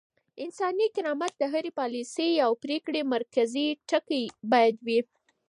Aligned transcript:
انساني 0.43 0.87
کرامت 0.95 1.33
د 1.39 1.43
هرې 1.53 1.71
پاليسۍ 1.79 2.31
او 2.45 2.51
پرېکړې 2.63 3.01
مرکزي 3.15 3.67
ټکی 3.89 4.23
بايد 4.51 4.75
وي. 4.87 4.99